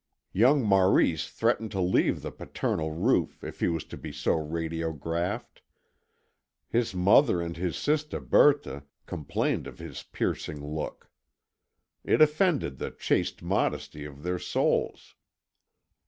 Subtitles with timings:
[0.33, 5.61] Young Maurice threatened to leave the paternal roof if he was to be so radiographed.
[6.67, 11.11] His mother and his sister Berthe complained of his piercing look;
[12.03, 15.13] it offended the chaste modesty of their souls.